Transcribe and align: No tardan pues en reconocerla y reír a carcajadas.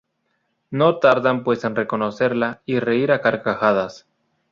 No 0.71 0.97
tardan 0.97 1.43
pues 1.43 1.63
en 1.63 1.75
reconocerla 1.75 2.63
y 2.65 2.79
reír 2.79 3.11
a 3.11 3.21
carcajadas. 3.21 4.07